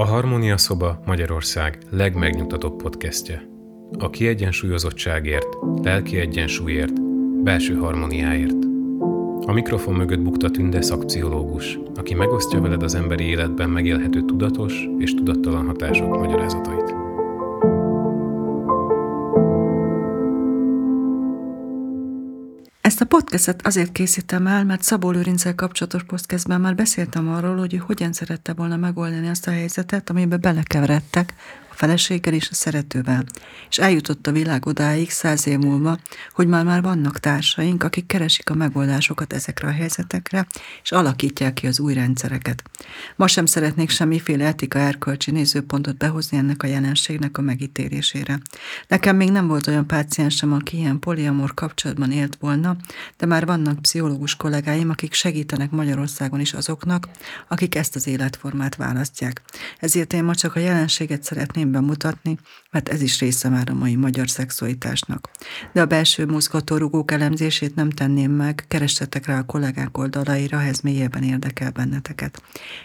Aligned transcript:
A 0.00 0.04
Harmónia 0.04 0.56
Szoba 0.56 1.00
Magyarország 1.06 1.78
legmegnyugtatóbb 1.90 2.82
podcastje. 2.82 3.48
A 3.98 4.10
kiegyensúlyozottságért, 4.10 5.46
lelki 5.82 6.18
egyensúlyért, 6.18 7.02
belső 7.42 7.74
harmóniáért. 7.74 8.56
A 9.46 9.52
mikrofon 9.52 9.94
mögött 9.94 10.20
bukta 10.20 10.50
Tünde 10.50 10.82
szakpszichológus, 10.82 11.78
aki 11.94 12.14
megosztja 12.14 12.60
veled 12.60 12.82
az 12.82 12.94
emberi 12.94 13.24
életben 13.24 13.70
megélhető 13.70 14.24
tudatos 14.24 14.88
és 14.98 15.14
tudattalan 15.14 15.66
hatások 15.66 16.18
magyarázatait. 16.18 17.09
Podcastet 23.30 23.66
azért 23.66 23.92
készítem 23.92 24.46
el, 24.46 24.64
mert 24.64 24.82
Szabó 24.82 25.10
Lőrincel 25.10 25.54
kapcsolatos 25.54 26.02
podcastben 26.02 26.60
már 26.60 26.74
beszéltem 26.74 27.28
arról, 27.28 27.56
hogy 27.56 27.74
ő 27.74 27.76
hogyan 27.76 28.12
szerette 28.12 28.52
volna 28.52 28.76
megoldani 28.76 29.28
azt 29.28 29.46
a 29.46 29.50
helyzetet, 29.50 30.10
amiben 30.10 30.40
belekeveredtek 30.40 31.34
feleséggel 31.80 32.34
és 32.34 32.48
a 32.50 32.54
szeretővel. 32.54 33.24
És 33.68 33.78
eljutott 33.78 34.26
a 34.26 34.32
világ 34.32 34.66
odáig 34.66 35.10
száz 35.10 35.46
év 35.46 35.58
múlva, 35.58 35.98
hogy 36.32 36.46
már 36.46 36.64
már 36.64 36.82
vannak 36.82 37.20
társaink, 37.20 37.82
akik 37.82 38.06
keresik 38.06 38.50
a 38.50 38.54
megoldásokat 38.54 39.32
ezekre 39.32 39.68
a 39.68 39.70
helyzetekre, 39.70 40.46
és 40.82 40.92
alakítják 40.92 41.54
ki 41.54 41.66
az 41.66 41.80
új 41.80 41.94
rendszereket. 41.94 42.62
Ma 43.16 43.26
sem 43.26 43.46
szeretnék 43.46 43.90
semmiféle 43.90 44.46
etika 44.46 44.78
erkölcsi 44.78 45.30
nézőpontot 45.30 45.96
behozni 45.96 46.36
ennek 46.36 46.62
a 46.62 46.66
jelenségnek 46.66 47.38
a 47.38 47.42
megítélésére. 47.42 48.40
Nekem 48.88 49.16
még 49.16 49.30
nem 49.30 49.46
volt 49.46 49.66
olyan 49.66 49.86
páciensem, 49.86 50.52
aki 50.52 50.76
ilyen 50.76 50.98
poliamor 50.98 51.54
kapcsolatban 51.54 52.12
élt 52.12 52.36
volna, 52.40 52.76
de 53.16 53.26
már 53.26 53.46
vannak 53.46 53.82
pszichológus 53.82 54.36
kollégáim, 54.36 54.90
akik 54.90 55.12
segítenek 55.12 55.70
Magyarországon 55.70 56.40
is 56.40 56.52
azoknak, 56.52 57.08
akik 57.48 57.74
ezt 57.74 57.96
az 57.96 58.06
életformát 58.06 58.76
választják. 58.76 59.42
Ezért 59.78 60.12
én 60.12 60.24
ma 60.24 60.34
csak 60.34 60.56
a 60.56 60.60
jelenséget 60.60 61.22
szeretném 61.22 61.68
bemutatni, 61.72 62.38
mert 62.70 62.88
ez 62.88 63.02
is 63.02 63.20
része 63.20 63.48
már 63.48 63.70
a 63.70 63.74
mai 63.74 63.96
magyar 63.96 64.30
szexualitásnak. 64.30 65.30
De 65.72 65.80
a 65.80 65.86
belső 65.86 66.26
mozgatórugók 66.26 67.10
elemzését 67.10 67.74
nem 67.74 67.90
tenném 67.90 68.30
meg, 68.30 68.64
keressetek 68.68 69.26
rá 69.26 69.38
a 69.38 69.44
kollégák 69.44 69.98
oldalaira, 69.98 70.62
ez 70.62 70.80
mélyebben 70.80 71.22
érdekel 71.22 71.70
benneteket. 71.70 72.42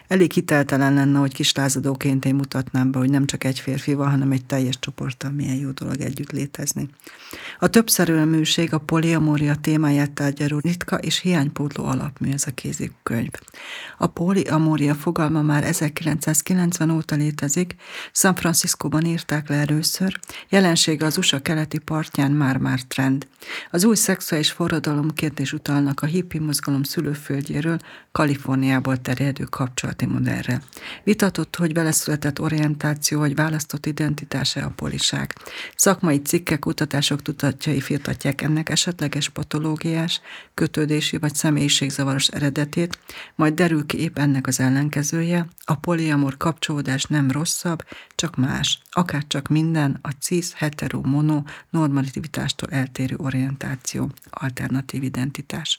Elég 0.07 0.31
hiteltelen 0.31 0.93
lenne, 0.93 1.19
hogy 1.19 1.33
kis 1.33 1.53
lázadóként 1.53 2.25
én 2.25 2.35
mutatnám 2.35 2.91
be, 2.91 2.99
hogy 2.99 3.09
nem 3.09 3.25
csak 3.25 3.43
egy 3.43 3.59
férfi 3.59 3.93
van, 3.93 4.09
hanem 4.09 4.31
egy 4.31 4.45
teljes 4.45 4.79
csoporttal 4.79 5.31
milyen 5.31 5.55
jó 5.55 5.69
dolog 5.69 6.01
együtt 6.01 6.31
létezni. 6.31 6.89
A 7.59 7.67
többszerűeműség 7.67 8.73
a 8.73 8.77
poliamória 8.77 9.55
témáját 9.55 10.11
tárgyaló 10.11 10.59
ritka 10.59 10.97
és 10.97 11.19
hiánypótló 11.19 11.85
alapmű 11.85 12.31
ez 12.31 12.43
a 12.47 12.51
kézikönyv. 12.51 13.31
A 13.97 14.07
poliamória 14.07 14.95
fogalma 14.95 15.41
már 15.41 15.63
1990 15.63 16.89
óta 16.89 17.15
létezik, 17.15 17.75
San 18.11 18.35
Franciscóban 18.35 19.05
írták 19.05 19.49
le 19.49 19.55
először, 19.75 20.19
jelensége 20.49 21.05
az 21.05 21.17
USA 21.17 21.41
keleti 21.41 21.77
partján 21.77 22.31
már-már 22.31 22.79
trend. 22.81 23.27
Az 23.71 23.83
új 23.83 23.95
szexuális 23.95 24.51
forradalomként 24.51 25.39
is 25.39 25.53
utalnak 25.53 26.01
a 26.01 26.05
hippi 26.05 26.39
mozgalom 26.39 26.83
szülőföldjéről, 26.83 27.77
Kaliforniából 28.11 29.01
terjedő 29.01 29.43
kapcsolati 29.43 30.05
modellre. 30.05 30.61
Vitatott, 31.03 31.55
hogy 31.55 31.73
beleszületett 31.73 32.39
orientáció 32.39 33.19
vagy 33.19 33.35
választott 33.35 33.85
identitása 33.85 34.65
a 34.65 34.73
poliság. 34.75 35.35
Szakmai 35.75 36.21
cikkek, 36.21 36.59
kutatások 36.59 37.21
tudatjai 37.21 37.81
firtatják 37.81 38.41
ennek 38.41 38.69
esetleges 38.69 39.29
patológiás, 39.29 40.21
kötődési 40.53 41.17
vagy 41.17 41.35
személyiségzavaros 41.35 42.27
eredetét, 42.27 42.99
majd 43.35 43.53
derül 43.53 43.85
ki 43.85 43.99
épp 43.99 44.17
ennek 44.17 44.47
az 44.47 44.59
ellenkezője, 44.59 45.47
a 45.65 45.75
poliamor 45.75 46.37
kapcsolódás 46.37 47.03
nem 47.03 47.31
rosszabb, 47.31 47.83
csak 48.15 48.35
más 48.35 48.79
akár 48.97 49.23
csak 49.27 49.47
minden 49.65 49.99
a 50.01 50.09
cis, 50.19 50.53
hetero, 50.53 51.01
mono, 51.03 51.41
normativitástól 51.69 52.69
eltérő 52.69 53.15
orientáció, 53.17 54.09
alternatív 54.29 55.03
identitás. 55.03 55.77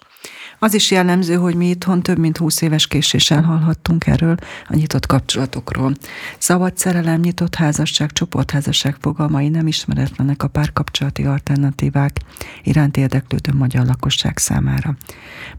Az 0.59 0.75
is 0.75 0.91
jellemző, 0.91 1.34
hogy 1.34 1.55
mi 1.55 1.69
itthon 1.69 2.03
több 2.03 2.19
mint 2.19 2.37
20 2.37 2.61
éves 2.61 2.87
késéssel 2.87 3.43
hallhattunk 3.43 4.06
erről 4.06 4.37
a 4.69 4.77
nyitott 4.77 5.06
kapcsolatokról. 5.06 5.94
Szabad 6.38 6.77
szerelem, 6.77 7.21
nyitott 7.21 7.55
házasság, 7.55 8.12
csoportházasság 8.12 8.97
fogalmai 9.00 9.49
nem 9.49 9.66
ismeretlenek 9.66 10.43
a 10.43 10.49
párkapcsolati 10.49 11.25
alternatívák 11.25 12.21
iránt 12.62 12.97
érdeklődő 12.97 13.53
magyar 13.53 13.87
lakosság 13.87 14.38
számára. 14.38 14.97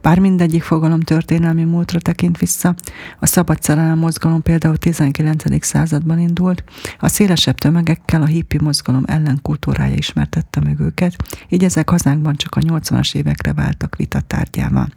Bár 0.02 0.19
mindegyik 0.19 0.63
fogalom 0.63 1.00
történelmi 1.00 1.63
múltra 1.63 2.00
tekint 2.00 2.38
vissza, 2.38 2.75
a 3.19 3.25
szabad 3.25 3.63
szerelem 3.63 3.97
mozgalom 3.97 4.41
például 4.41 4.78
19. 4.78 5.66
században 5.66 6.19
indult, 6.19 6.63
a 7.00 7.07
szélesebb 7.07 7.57
tömegekkel 7.57 8.16
a 8.22 8.25
hippi 8.25 8.57
mozgalom 8.61 9.03
ellenkultúrája 9.05 9.95
ismertette 9.95 10.59
meg 10.59 10.79
őket, 10.79 11.16
így 11.50 11.63
ezek 11.63 11.89
hazánkban 11.89 12.35
csak 12.35 12.55
a 12.55 12.61
80-as 12.61 13.16
évekre 13.16 13.53
váltak 13.53 13.95
vitatárgyával. 13.95 14.88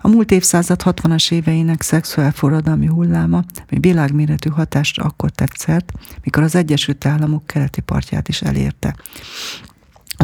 A 0.00 0.08
múlt 0.08 0.30
évszázad 0.30 0.80
60-as 0.84 1.32
éveinek 1.32 1.82
szexuál 1.82 2.32
forradalmi 2.32 2.86
hulláma, 2.86 3.44
ami 3.70 3.80
világméretű 3.80 4.50
hatásra 4.50 5.04
akkor 5.04 5.30
tett 5.30 5.56
szert, 5.56 5.92
mikor 6.22 6.42
az 6.42 6.54
Egyesült 6.54 7.06
Államok 7.06 7.46
keleti 7.46 7.80
partját 7.80 8.28
is 8.28 8.42
elérte. 8.42 8.94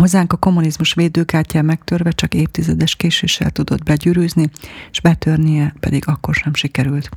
Hozzánk 0.00 0.32
a 0.32 0.36
kommunizmus 0.36 0.94
védőkártyán 0.94 1.64
megtörve 1.64 2.10
csak 2.10 2.34
évtizedes 2.34 2.94
késéssel 2.96 3.50
tudott 3.50 3.82
begyűrűzni, 3.82 4.50
és 4.90 5.00
betörnie 5.00 5.74
pedig 5.80 6.02
akkor 6.06 6.34
sem 6.34 6.54
sikerült. 6.54 7.08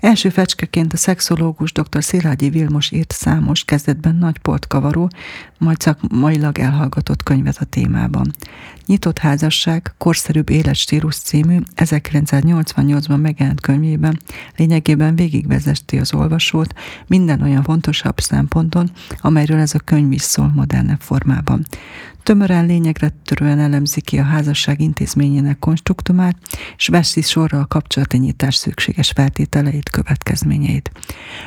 Első 0.00 0.28
fecskeként 0.28 0.92
a 0.92 0.96
szexológus 0.96 1.72
dr. 1.72 2.04
Szilágyi 2.04 2.50
Vilmos 2.50 2.90
írt 2.90 3.12
számos, 3.12 3.64
kezdetben 3.64 4.14
nagy 4.14 4.38
portkavaró, 4.38 5.10
majd 5.58 5.80
szakmailag 5.80 6.58
elhallgatott 6.58 7.22
könyvet 7.22 7.56
a 7.60 7.64
témában. 7.64 8.30
Nyitott 8.86 9.18
házasság, 9.18 9.94
korszerűbb 9.98 10.50
életstílus 10.50 11.16
című 11.16 11.58
1988-ban 11.76 13.20
megjelent 13.20 13.60
könyvében 13.60 14.20
lényegében 14.56 15.16
végigvezesti 15.16 15.98
az 15.98 16.14
olvasót 16.14 16.74
minden 17.06 17.42
olyan 17.42 17.62
fontosabb 17.62 18.20
szemponton, 18.20 18.90
amelyről 19.20 19.58
ez 19.58 19.74
a 19.74 19.78
könyv 19.78 20.12
is 20.12 20.22
szól 20.22 20.52
modernebb 20.54 21.00
formában. 21.00 21.66
Tömören 22.26 22.66
lényegre 22.66 23.12
törően 23.24 23.58
elemzi 23.58 24.00
ki 24.00 24.18
a 24.18 24.22
házasság 24.22 24.80
intézményének 24.80 25.58
konstruktumát, 25.58 26.36
és 26.76 26.88
veszi 26.88 27.20
sorra 27.22 27.60
a 27.60 27.66
kapcsolati 27.66 28.16
nyitás 28.18 28.54
szükséges 28.54 29.10
feltételeit, 29.10 29.90
következményeit. 29.90 30.90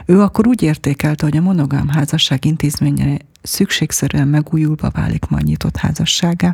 Ő 0.05 0.21
akkor 0.21 0.47
úgy 0.47 0.61
értékelte, 0.61 1.25
hogy 1.25 1.37
a 1.37 1.41
monogám 1.41 1.87
házasság 1.87 2.45
intézménye 2.45 3.17
szükségszerűen 3.41 4.27
megújulva 4.27 4.89
válik 4.89 5.25
majd 5.25 5.43
nyitott 5.43 5.77
házasságá, 5.77 6.53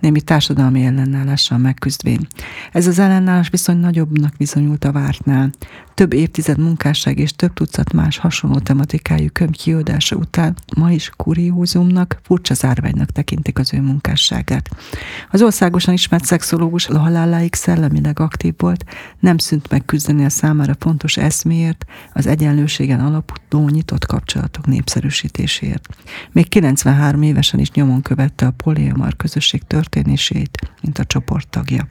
némi 0.00 0.20
társadalmi 0.20 0.84
ellenállással 0.84 1.58
megküzdvén. 1.58 2.26
Ez 2.72 2.86
az 2.86 2.98
ellenállás 2.98 3.48
viszony 3.48 3.76
nagyobbnak 3.76 4.34
bizonyult 4.36 4.84
a 4.84 4.92
vártnál. 4.92 5.50
Több 5.94 6.12
évtized 6.12 6.58
munkásság 6.58 7.18
és 7.18 7.32
több 7.32 7.52
tucat 7.52 7.92
más 7.92 8.18
hasonló 8.18 8.58
tematikájú 8.58 9.28
könyv 9.32 9.50
kiadása 9.50 10.16
után 10.16 10.56
ma 10.76 10.92
is 10.92 11.10
kuriózumnak, 11.16 12.20
furcsa 12.22 12.54
zárványnak 12.54 13.10
tekintik 13.10 13.58
az 13.58 13.74
ő 13.74 13.80
munkásságát. 13.80 14.68
Az 15.30 15.42
országosan 15.42 15.94
ismert 15.94 16.24
szexológus 16.24 16.88
a 16.88 16.98
haláláig 16.98 17.54
szellemileg 17.54 18.20
aktív 18.20 18.54
volt, 18.56 18.84
nem 19.20 19.38
szűnt 19.38 19.70
meg 19.70 19.84
küzdeni 19.84 20.24
a 20.24 20.28
számára 20.28 20.74
fontos 20.78 21.16
eszméért, 21.16 21.84
az 22.12 22.26
egyenlőségen 22.26 23.00
alapuló 23.00 23.68
nyitott 23.68 24.06
kapcsolatok 24.06 24.66
népszerűsítéséért. 24.66 25.88
Még 26.32 26.48
93 26.48 27.22
évesen 27.22 27.60
is 27.60 27.70
nyomon 27.70 28.02
követte 28.02 28.46
a 28.46 28.54
poliamar 28.56 29.16
közösség 29.16 29.62
történését, 29.62 30.70
mint 30.82 30.98
a 30.98 31.04
csoporttagja. 31.04 31.86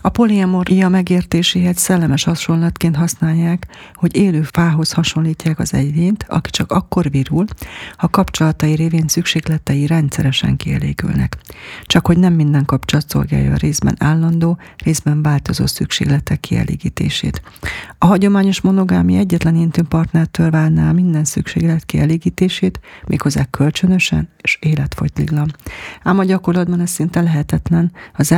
A 0.00 0.08
poliamoria 0.08 0.88
megértéséhez 0.88 1.78
szellemes 1.78 2.24
hasonlatként 2.24 2.96
használják, 2.96 3.66
hogy 3.94 4.16
élő 4.16 4.42
fához 4.42 4.92
hasonlítják 4.92 5.58
az 5.58 5.74
egyént, 5.74 6.24
aki 6.28 6.50
csak 6.50 6.72
akkor 6.72 7.10
virul, 7.10 7.44
ha 7.96 8.08
kapcsolatai 8.08 8.74
révén 8.74 9.08
szükségletei 9.08 9.86
rendszeresen 9.86 10.56
kielégülnek. 10.56 11.36
Csak 11.82 12.06
hogy 12.06 12.18
nem 12.18 12.32
minden 12.32 12.64
kapcsolat 12.64 13.08
szolgálja 13.08 13.52
a 13.52 13.56
részben 13.56 13.94
állandó, 13.98 14.58
részben 14.84 15.22
változó 15.22 15.66
szükségletek 15.66 16.40
kielégítését. 16.40 17.42
A 17.98 18.06
hagyományos 18.06 18.60
monogámi 18.60 19.16
egyetlen 19.16 19.56
intő 19.56 19.82
partnertől 19.82 20.50
válná 20.50 20.92
minden 20.92 21.24
szükséglet 21.24 21.84
kielégítését, 21.84 22.80
méghozzá 23.06 23.44
kölcsönösen 23.50 24.28
és 24.40 24.58
életfogytiglan. 24.60 25.54
Ám 26.02 26.18
a 26.18 26.24
gyakorlatban 26.24 26.80
ez 26.80 26.90
szinte 26.90 27.20
lehetetlen, 27.20 27.92
az 28.12 28.32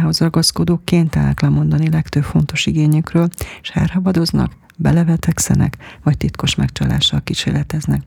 átmonogámiához 0.00 0.18
ragaszkodók 0.18 0.84
kénytelenek 0.84 1.40
lemondani 1.40 1.90
legtöbb 1.90 2.22
fontos 2.22 2.66
igényükről, 2.66 3.28
és 3.62 3.68
elhabadoznak, 3.68 4.52
belevetekszenek, 4.76 5.76
vagy 6.02 6.16
titkos 6.16 6.54
megcsalással 6.54 7.20
kísérleteznek. 7.24 8.02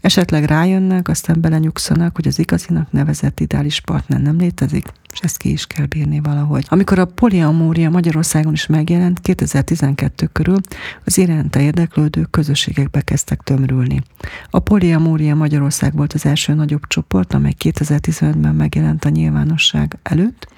Esetleg 0.00 0.44
rájönnek, 0.44 1.08
aztán 1.08 1.40
belenyugszanak, 1.40 2.14
hogy 2.14 2.26
az 2.26 2.38
igazinak 2.38 2.92
nevezett 2.92 3.40
ideális 3.40 3.80
partner 3.80 4.20
nem 4.20 4.36
létezik, 4.36 4.86
és 5.16 5.22
ezt 5.22 5.36
ki 5.36 5.50
is 5.52 5.66
kell 5.66 5.86
bírni 5.86 6.20
valahogy. 6.20 6.66
Amikor 6.68 6.98
a 6.98 7.04
poliamória 7.04 7.90
Magyarországon 7.90 8.52
is 8.52 8.66
megjelent, 8.66 9.20
2012 9.20 10.28
körül 10.32 10.56
az 11.04 11.18
iránta 11.18 11.60
érdeklődő 11.60 12.22
közösségekbe 12.30 13.00
kezdtek 13.00 13.40
tömörülni. 13.40 14.02
A 14.50 14.58
poliamória 14.58 15.34
Magyarország 15.34 15.94
volt 15.94 16.12
az 16.12 16.26
első 16.26 16.54
nagyobb 16.54 16.86
csoport, 16.86 17.34
amely 17.34 17.54
2015-ben 17.64 18.54
megjelent 18.54 19.04
a 19.04 19.08
nyilvánosság 19.08 19.98
előtt. 20.02 20.48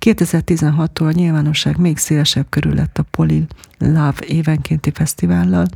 2016-tól 0.00 1.06
a 1.06 1.10
nyilvánosság 1.10 1.76
még 1.78 1.98
szélesebb 1.98 2.46
körül 2.48 2.74
lett 2.74 2.98
a 2.98 3.02
Poli 3.02 3.46
Love 3.78 4.14
évenkénti 4.26 4.90
fesztivállal, 4.94 5.66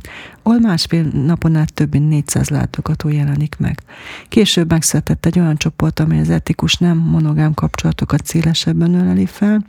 ahol 0.43 0.59
másfél 0.59 1.03
napon 1.03 1.55
át 1.55 1.73
több 1.73 1.91
mint 1.91 2.09
400 2.09 2.49
látogató 2.49 3.09
jelenik 3.09 3.55
meg. 3.57 3.79
Később 4.27 4.69
megszületett 4.69 5.25
egy 5.25 5.39
olyan 5.39 5.57
csoport, 5.57 5.99
amely 5.99 6.19
az 6.19 6.29
etikus 6.29 6.75
nem 6.75 6.97
monogám 6.97 7.53
kapcsolatokat 7.53 8.20
szélesebben 8.25 8.93
öleli 8.93 9.25
fel. 9.25 9.65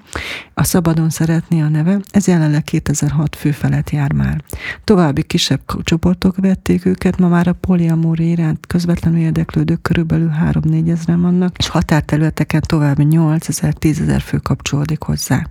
A 0.55 0.65
Szabadon 0.65 1.11
szeretné 1.11 1.61
a 1.61 1.69
neve, 1.69 2.01
ez 2.11 2.27
jelenleg 2.27 2.63
2006 2.63 3.37
fő 3.37 3.51
felett 3.51 3.91
jár 3.91 4.13
már. 4.13 4.43
További 4.85 5.23
kisebb 5.23 5.61
csoportok 5.83 6.37
vették 6.37 6.85
őket, 6.85 7.19
ma 7.19 7.29
már 7.29 7.49
a 7.49 7.53
poliamóri 7.53 8.31
iránt 8.31 8.67
közvetlenül 8.67 9.21
érdeklődők 9.21 9.83
körülbelül 9.83 10.31
3-4 10.51 10.91
ezeren 10.91 11.21
vannak, 11.21 11.57
és 11.59 11.69
határterületeken 11.69 12.63
további 12.67 13.05
8 13.05 13.49
ezer, 13.49 13.75
10 13.75 14.01
ezer 14.01 14.21
fő 14.21 14.37
kapcsolódik 14.37 15.03
hozzá. 15.03 15.47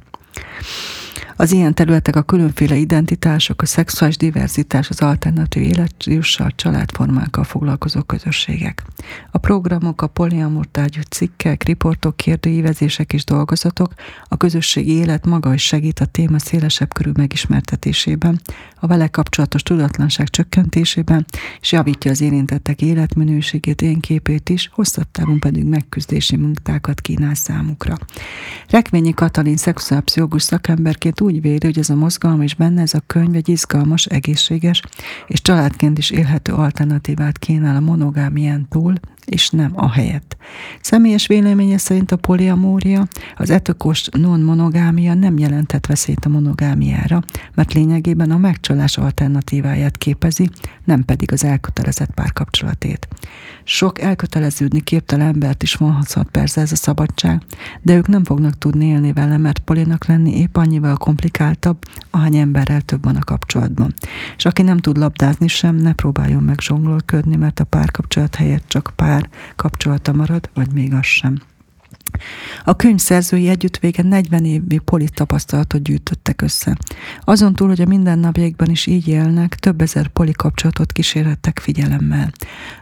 Az 1.36 1.52
ilyen 1.52 1.74
területek 1.74 2.16
a 2.16 2.22
különféle 2.22 2.76
identitások, 2.76 3.62
a 3.62 3.66
szexuális 3.66 4.18
diverzitás, 4.18 4.90
az 4.90 5.02
alternatív 5.02 5.64
életstílussal, 5.64 6.52
családformákkal 6.56 7.44
foglalkozó 7.44 8.02
közösségek. 8.02 8.84
A 9.32 9.38
programok, 9.38 10.02
a 10.02 10.08
poliamor 10.08 10.66
tárgyú 10.66 11.02
cikkek, 11.10 11.64
riportok, 11.64 12.18
kérdőívezések 12.18 13.14
és 13.14 13.24
dolgozatok 13.24 13.94
a 14.28 14.38
közösségi 14.38 14.92
élet 14.92 15.26
maga 15.26 15.54
is 15.54 15.64
segít 15.64 16.00
a 16.00 16.06
téma 16.06 16.40
szélesebb 16.40 16.94
körül 16.94 17.14
megismertetésében, 17.16 18.42
a 18.76 18.88
vele 18.88 19.08
kapcsolatos 19.08 19.64
tudatlanság 19.64 20.30
csökkentésében, 20.30 21.26
és 21.62 21.72
javítja 21.72 22.12
az 22.12 22.22
érintettek 22.22 22.82
életminőségét, 22.82 23.82
én 23.82 24.00
képét 24.00 24.50
is, 24.50 24.70
hosszabb 24.74 25.12
távon 25.12 25.40
pedig 25.40 25.64
megküzdési 25.64 26.36
munkákat 26.36 27.02
kínál 27.02 27.36
számukra. 27.36 27.98
Rekvényi 28.70 29.14
Katalin 29.14 29.58
szexuálpszichológus 29.58 30.44
szakemberként 30.44 31.11
úgy 31.20 31.42
véli, 31.42 31.66
hogy 31.66 31.80
ez 31.80 31.90
a 31.90 31.96
mozgalom 31.96 32.42
és 32.42 32.56
benne 32.56 32.82
ez 32.82 32.94
a 32.94 33.04
könyv 33.08 33.36
egy 33.36 33.50
izgalmas, 33.50 34.06
egészséges 34.06 34.82
és 35.28 35.42
családként 35.42 35.98
is 35.98 36.10
élhető 36.10 36.54
alternatívát 36.54 37.38
kínál 37.38 37.76
a 37.76 37.80
monogámián 37.80 38.68
túl, 38.70 38.94
és 39.26 39.50
nem 39.50 39.72
a 39.76 39.92
helyet. 39.92 40.38
Személyes 40.82 41.28
véleménye 41.28 41.78
szerint 41.78 42.12
a 42.12 42.16
poliamória, 42.16 43.08
az 43.38 43.50
etikos 43.50 44.08
non-monogámia 44.12 45.14
nem 45.14 45.38
jelentett 45.38 45.86
veszélyt 45.86 46.26
a 46.26 46.30
monogámiára, 46.30 47.24
mert 47.54 47.74
lényegében 47.74 48.32
a 48.32 48.38
megcsalás 48.38 48.98
alternatíváját 48.98 49.98
képezi, 49.98 50.50
nem 50.84 51.06
pedig 51.06 51.32
az 51.32 51.44
elkötelezett 51.44 52.14
párkapcsolatét. 52.14 53.08
Sok 53.64 54.02
elköteleződni 54.02 54.82
képtelen 54.82 55.28
embert 55.28 55.64
is 55.64 55.74
vonhathat 55.76 56.28
persze 56.32 56.62
ez 56.62 56.72
a 56.72 56.76
szabadság, 56.76 57.42
de 57.82 57.96
ők 57.96 58.08
nem 58.08 58.24
fognak 58.24 58.58
tudni 58.58 58.86
élni 58.86 59.14
vele, 59.14 59.38
mert 59.38 59.60
polinak 59.60 60.06
lenni 60.06 60.38
épp 60.38 60.58
annyival 60.58 60.98
komplikáltabb, 61.02 61.78
ahány 62.10 62.36
emberrel 62.36 62.82
több 62.82 63.04
van 63.04 63.16
a 63.16 63.24
kapcsolatban. 63.24 63.94
És 64.38 64.46
aki 64.46 64.62
nem 64.62 64.78
tud 64.78 64.98
labdázni 64.98 65.48
sem, 65.48 65.76
ne 65.76 65.94
próbáljon 65.94 66.44
meg 66.44 66.60
zsonglolködni, 66.60 67.36
mert 67.36 67.60
a 67.60 67.64
párkapcsolat 67.64 68.36
helyett 68.36 68.68
csak 68.68 68.94
pár 68.96 69.30
kapcsolata 69.56 70.14
marad, 70.14 70.50
vagy 70.54 70.72
még 70.74 70.94
az 70.94 71.06
sem. 71.06 71.42
A 72.64 72.76
könyv 72.76 73.00
szerzői 73.00 73.48
együttvége 73.48 74.04
40 74.04 74.46
évi 74.46 74.78
polit 74.78 75.14
tapasztalatot 75.14 75.84
gyűjtöttek 75.84 76.42
össze. 76.42 76.78
Azon 77.24 77.54
túl, 77.54 77.68
hogy 77.68 77.82
a 77.82 77.86
mindennapjaikban 77.86 78.70
is 78.70 78.86
így 78.86 79.08
élnek, 79.08 79.56
több 79.56 79.82
ezer 79.82 80.08
poli 80.08 80.32
kapcsolatot 80.32 80.92
kísérlettek 80.92 81.60
figyelemmel. 81.60 82.32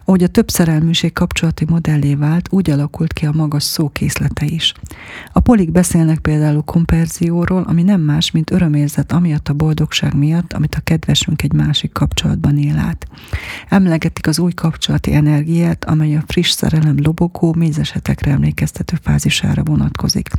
Ahogy 0.05 0.23
a 0.23 0.27
több 0.27 0.49
szerelműség 0.49 1.13
kapcsolati 1.13 1.65
modellé 1.69 2.15
vált, 2.15 2.47
úgy 2.51 2.69
alakult 2.69 3.13
ki 3.13 3.25
a 3.25 3.31
magas 3.31 3.63
szókészlete 3.63 4.45
is. 4.45 4.73
A 5.33 5.39
polik 5.39 5.71
beszélnek 5.71 6.19
például 6.19 6.61
komperzióról, 6.61 7.63
ami 7.67 7.83
nem 7.83 8.01
más, 8.01 8.31
mint 8.31 8.51
örömérzet 8.51 9.11
amiatt 9.11 9.47
a 9.49 9.53
boldogság 9.53 10.13
miatt, 10.15 10.53
amit 10.53 10.75
a 10.75 10.79
kedvesünk 10.79 11.43
egy 11.43 11.53
másik 11.53 11.91
kapcsolatban 11.91 12.57
él 12.57 12.77
át. 12.77 13.07
Emlegetik 13.69 14.27
az 14.27 14.39
új 14.39 14.51
kapcsolati 14.51 15.13
energiát, 15.13 15.85
amely 15.85 16.15
a 16.15 16.23
friss 16.27 16.49
szerelem 16.49 16.95
lobogó, 17.03 17.53
mézesetekre 17.53 18.31
emlékeztető 18.31 18.97
fázisára 19.19 19.63
vonatkozik. 19.63 20.29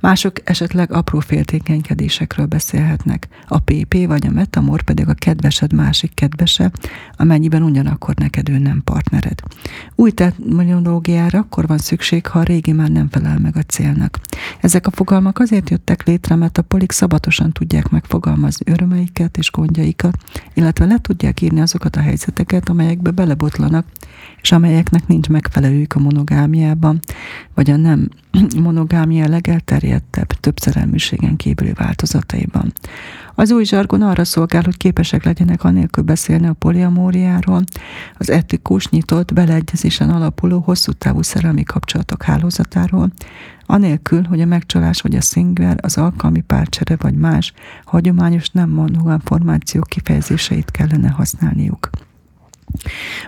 Mások 0.00 0.36
esetleg 0.44 0.92
apró 0.92 1.18
féltékenykedésekről 1.18 2.46
beszélhetnek. 2.46 3.28
A 3.48 3.58
PP 3.58 4.06
vagy 4.06 4.26
a 4.26 4.30
metamor 4.30 4.82
pedig 4.82 5.08
a 5.08 5.14
kedvesed 5.14 5.72
másik 5.72 6.14
kedvese, 6.14 6.70
amennyiben 7.16 7.62
ugyanakkor 7.62 8.14
neked 8.14 8.48
ő 8.48 8.58
nem 8.58 8.82
partnered. 8.84 9.40
Új 9.94 10.10
technológiára 10.10 11.38
akkor 11.38 11.66
van 11.66 11.78
szükség, 11.78 12.26
ha 12.26 12.38
a 12.38 12.42
régi 12.42 12.72
már 12.72 12.88
nem 12.88 13.08
felel 13.08 13.38
meg 13.38 13.56
a 13.56 13.62
célnak. 13.62 14.18
Ezek 14.60 14.86
a 14.86 14.90
fogalmak 14.90 15.38
azért 15.38 15.70
jöttek 15.70 16.04
létre, 16.04 16.34
mert 16.34 16.58
a 16.58 16.62
polik 16.62 16.92
szabatosan 16.92 17.52
tudják 17.52 17.88
megfogalmazni 17.88 18.72
örömeiket 18.72 19.36
és 19.36 19.50
gondjaikat, 19.50 20.16
illetve 20.54 20.84
le 20.84 20.98
tudják 20.98 21.40
írni 21.40 21.60
azokat 21.60 21.96
a 21.96 22.00
helyzeteket, 22.00 22.68
amelyekbe 22.68 23.10
belebotlanak, 23.10 23.86
és 24.42 24.52
amelyeknek 24.52 25.06
nincs 25.06 25.28
megfelelőjük 25.28 25.94
a 25.94 26.00
monogámiában, 26.00 27.00
vagy 27.54 27.70
a 27.70 27.76
nem 27.76 27.99
monogámia 28.62 29.28
legelterjedtebb, 29.28 30.58
szerelműségen 30.58 31.36
kívüli 31.36 31.72
változataiban. 31.72 32.72
Az 33.34 33.50
új 33.50 33.64
zsargon 33.64 34.02
arra 34.02 34.24
szolgál, 34.24 34.62
hogy 34.64 34.76
képesek 34.76 35.24
legyenek 35.24 35.64
anélkül 35.64 36.04
beszélni 36.04 36.46
a 36.46 36.52
poliamóriáról, 36.52 37.64
az 38.18 38.30
etikus, 38.30 38.88
nyitott, 38.88 39.32
beleegyezésen 39.32 40.10
alapuló, 40.10 40.58
hosszú 40.58 40.92
távú 40.92 41.22
szerelmi 41.22 41.62
kapcsolatok 41.62 42.22
hálózatáról, 42.22 43.10
anélkül, 43.66 44.22
hogy 44.22 44.40
a 44.40 44.46
megcsalás 44.46 45.00
vagy 45.00 45.14
a 45.14 45.20
szinger, 45.20 45.78
az 45.80 45.96
alkalmi 45.96 46.40
párcsere 46.40 46.96
vagy 46.96 47.14
más 47.14 47.52
hagyományos 47.84 48.48
nem 48.48 48.70
monogám 48.70 49.20
formációk 49.20 49.86
kifejezéseit 49.86 50.70
kellene 50.70 51.08
használniuk. 51.08 51.90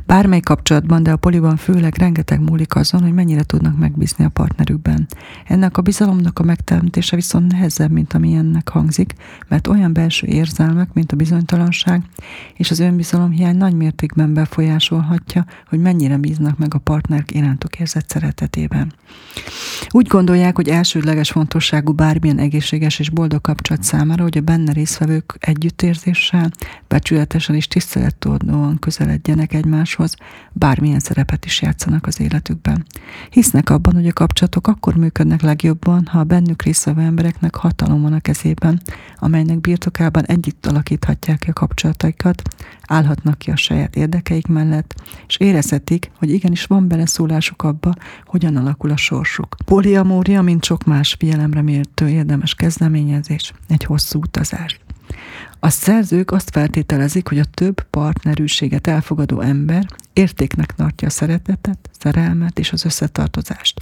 Bármely 0.07 0.41
kapcsolatban, 0.41 1.03
de 1.03 1.13
a 1.13 1.17
poliban 1.17 1.57
főleg 1.57 1.97
rengeteg 1.99 2.41
múlik 2.41 2.75
azon, 2.75 3.03
hogy 3.03 3.13
mennyire 3.13 3.43
tudnak 3.43 3.79
megbízni 3.79 4.25
a 4.25 4.29
partnerükben. 4.29 5.07
Ennek 5.47 5.77
a 5.77 5.83
bizalomnak 5.83 6.39
a 6.39 6.43
megteremtése 6.43 7.17
viszont 7.17 7.53
nehezebb, 7.53 7.91
mint 7.91 8.13
ami 8.13 8.35
ennek 8.35 8.69
hangzik, 8.69 9.15
mert 9.49 9.67
olyan 9.67 9.93
belső 9.93 10.27
érzelmek, 10.27 10.93
mint 10.93 11.13
a 11.13 11.17
bizonytalanság 11.17 12.03
és 12.55 12.71
az 12.71 12.79
önbizalom 12.79 13.31
hiány 13.31 13.57
nagy 13.57 13.75
mértékben 13.75 14.35
befolyásolhatja, 14.35 15.45
hogy 15.69 15.79
mennyire 15.81 16.17
bíznak 16.17 16.59
meg 16.59 16.75
a 16.75 16.79
partnerek 16.79 17.35
irántuk 17.35 17.79
érzett 17.79 18.09
szeretetében. 18.09 18.93
Úgy 19.91 20.07
gondolják, 20.07 20.57
hogy 20.57 20.69
elsődleges 20.69 21.31
fontosságú 21.31 21.93
bármilyen 21.93 22.39
egészséges 22.39 22.99
és 22.99 23.11
boldog 23.11 23.41
kapcsolat 23.41 23.83
számára, 23.83 24.23
hogy 24.23 24.39
a 24.39 24.41
benne 24.41 24.73
résztvevők 24.73 25.37
együttérzéssel, 25.39 26.51
becsületesen 26.89 27.55
és 27.55 27.69
tisztelettudóan 27.69 28.79
közeledjenek 28.79 29.32
egymáshoz, 29.39 30.15
bármilyen 30.53 30.99
szerepet 30.99 31.45
is 31.45 31.63
játszanak 31.63 32.07
az 32.07 32.21
életükben. 32.21 32.87
Hisznek 33.31 33.71
abban, 33.71 33.95
hogy 33.95 34.07
a 34.07 34.13
kapcsolatok 34.13 34.67
akkor 34.67 34.95
működnek 34.95 35.43
legjobban, 35.43 36.07
ha 36.07 36.19
a 36.19 36.25
bennük 36.25 36.63
résztvevő 36.63 37.01
embereknek 37.01 37.55
hatalom 37.55 38.03
van 38.03 38.13
a 38.13 38.21
kezében, 38.21 38.81
amelynek 39.17 39.61
birtokában 39.61 40.25
együtt 40.25 40.67
alakíthatják 40.67 41.39
ki 41.39 41.51
a 41.51 41.53
kapcsolataikat, 41.53 42.43
állhatnak 42.83 43.39
ki 43.39 43.51
a 43.51 43.57
saját 43.57 43.97
érdekeik 43.97 44.47
mellett, 44.47 44.95
és 45.27 45.37
érezhetik, 45.37 46.11
hogy 46.19 46.31
igenis 46.31 46.65
van 46.65 46.89
beleszólásuk 46.89 47.63
abba, 47.63 47.95
hogyan 48.25 48.57
alakul 48.57 48.91
a 48.91 48.97
sorsuk. 48.97 49.57
Poliamória, 49.65 50.43
mint 50.43 50.65
sok 50.65 50.85
más 50.85 51.15
figyelemre 51.19 51.63
mértő 51.63 52.09
érdemes 52.09 52.55
kezdeményezés, 52.55 53.53
egy 53.69 53.85
hosszú 53.85 54.19
utazás. 54.19 54.81
A 55.61 55.69
szerzők 55.69 56.31
azt 56.31 56.51
feltételezik, 56.51 57.29
hogy 57.29 57.39
a 57.39 57.45
több 57.45 57.83
partnerűséget 57.91 58.87
elfogadó 58.87 59.41
ember 59.41 59.87
értéknek 60.13 60.73
tartja 60.73 61.09
a 61.09 61.11
szeretetet, 61.11 61.91
szerelmet 61.99 62.59
és 62.59 62.73
az 62.73 62.85
összetartozást. 62.85 63.81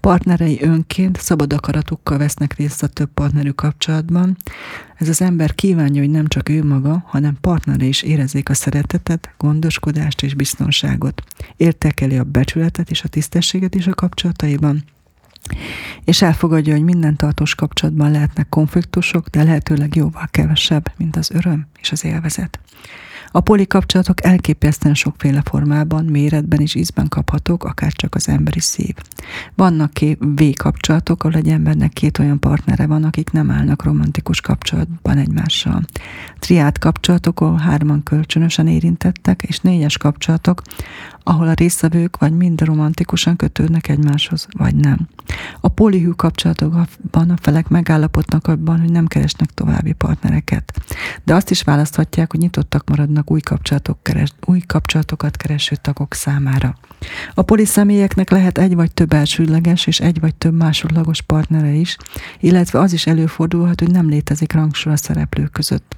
Partnerei 0.00 0.58
önként 0.62 1.20
szabad 1.20 1.52
akaratukkal 1.52 2.18
vesznek 2.18 2.56
részt 2.56 2.82
a 2.82 2.86
több 2.86 3.10
partnerű 3.14 3.50
kapcsolatban. 3.50 4.36
Ez 4.96 5.08
az 5.08 5.20
ember 5.20 5.54
kívánja, 5.54 6.00
hogy 6.00 6.10
nem 6.10 6.26
csak 6.26 6.48
ő 6.48 6.64
maga, 6.64 7.04
hanem 7.06 7.36
partnere 7.40 7.84
is 7.84 8.02
érezzék 8.02 8.48
a 8.48 8.54
szeretetet, 8.54 9.34
gondoskodást 9.38 10.22
és 10.22 10.34
biztonságot. 10.34 11.22
Értékeli 11.56 12.18
a 12.18 12.24
becsületet 12.24 12.90
és 12.90 13.02
a 13.02 13.08
tisztességet 13.08 13.74
is 13.74 13.86
a 13.86 13.94
kapcsolataiban, 13.94 14.84
és 16.04 16.22
elfogadja, 16.22 16.72
hogy 16.72 16.82
minden 16.84 17.16
tartós 17.16 17.54
kapcsolatban 17.54 18.10
lehetnek 18.10 18.48
konfliktusok, 18.48 19.28
de 19.28 19.42
lehetőleg 19.42 19.94
jóval 19.94 20.28
kevesebb, 20.30 20.92
mint 20.96 21.16
az 21.16 21.30
öröm 21.30 21.66
és 21.80 21.92
az 21.92 22.04
élvezet. 22.04 22.60
A 23.34 23.40
poli 23.40 23.66
kapcsolatok 23.66 24.24
elképesztően 24.24 24.94
sokféle 24.94 25.42
formában, 25.44 26.04
méretben 26.04 26.60
és 26.60 26.74
ízben 26.74 27.08
kaphatók, 27.08 27.64
akár 27.64 27.92
csak 27.92 28.14
az 28.14 28.28
emberi 28.28 28.60
szív. 28.60 28.94
Vannak 29.54 29.92
V 30.18 30.42
kapcsolatok, 30.56 31.24
ahol 31.24 31.36
egy 31.36 31.48
embernek 31.48 31.92
két 31.92 32.18
olyan 32.18 32.40
partnere 32.40 32.86
van, 32.86 33.04
akik 33.04 33.30
nem 33.30 33.50
állnak 33.50 33.82
romantikus 33.82 34.40
kapcsolatban 34.40 35.18
egymással. 35.18 35.82
Triád 36.38 36.78
kapcsolatok, 36.78 37.40
ahol 37.40 37.58
hárman 37.58 38.02
kölcsönösen 38.02 38.66
érintettek, 38.66 39.42
és 39.42 39.58
négyes 39.58 39.98
kapcsolatok, 39.98 40.62
ahol 41.22 41.48
a 41.48 41.52
résztvevők 41.52 42.18
vagy 42.18 42.32
mind 42.32 42.60
romantikusan 42.60 43.36
kötődnek 43.36 43.88
egymáshoz, 43.88 44.46
vagy 44.58 44.74
nem. 44.74 45.08
A 45.60 45.68
polihű 45.68 46.08
kapcsolatokban 46.08 47.30
a 47.30 47.36
felek 47.40 47.68
megállapodnak 47.68 48.46
abban, 48.46 48.80
hogy 48.80 48.90
nem 48.90 49.06
keresnek 49.06 49.50
további 49.50 49.92
partnereket. 49.92 50.72
De 51.24 51.34
azt 51.34 51.50
is 51.50 51.62
választhatják, 51.62 52.30
hogy 52.30 52.40
nyitottak 52.40 52.88
maradnak 52.88 53.21
új, 53.30 53.40
kapcsolatok 53.40 54.02
keres, 54.02 54.32
új 54.44 54.60
kapcsolatokat 54.66 55.36
kereső 55.36 55.76
tagok 55.76 56.14
számára. 56.14 56.76
A 57.34 57.42
poli 57.42 57.64
személyeknek 57.64 58.30
lehet 58.30 58.58
egy 58.58 58.74
vagy 58.74 58.92
több 58.92 59.12
elsődleges 59.12 59.86
és 59.86 60.00
egy 60.00 60.20
vagy 60.20 60.34
több 60.34 60.54
másodlagos 60.54 61.20
partnere 61.20 61.70
is, 61.70 61.96
illetve 62.40 62.78
az 62.78 62.92
is 62.92 63.06
előfordulhat, 63.06 63.80
hogy 63.80 63.90
nem 63.90 64.08
létezik 64.08 64.52
rangsor 64.52 64.92
a 64.92 64.96
szereplők 64.96 65.50
között. 65.50 65.96